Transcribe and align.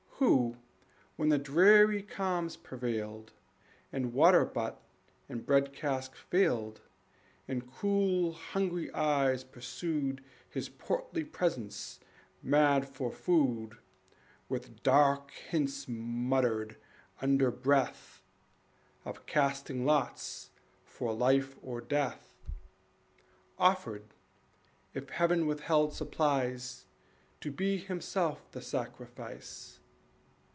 Who, 0.23 0.55
when 1.15 1.29
the 1.29 1.39
dreary 1.39 2.03
calms 2.03 2.55
prevailed, 2.55 3.33
And 3.91 4.13
water 4.13 4.45
butt 4.45 4.79
and 5.27 5.43
bread 5.43 5.73
cask 5.73 6.15
failed, 6.15 6.81
And 7.47 7.67
cruel, 7.73 8.33
hungry 8.33 8.93
eyes 8.93 9.43
pursued 9.43 10.23
His 10.47 10.69
portly 10.69 11.23
presence 11.23 11.99
mad 12.43 12.87
for 12.87 13.11
food, 13.11 13.79
With 14.47 14.83
dark 14.83 15.31
hints 15.31 15.85
muttered 15.87 16.77
under 17.19 17.49
breath 17.49 18.21
Of 19.03 19.25
casting 19.25 19.85
lots 19.87 20.51
for 20.83 21.13
life 21.15 21.55
or 21.63 21.81
death, 21.81 22.35
Offered, 23.57 24.13
if 24.93 25.09
Heaven 25.09 25.47
withheld 25.47 25.95
supplies, 25.95 26.85
To 27.39 27.49
be 27.49 27.77
himself 27.77 28.51
the 28.51 28.61
sacrifice. 28.61 29.79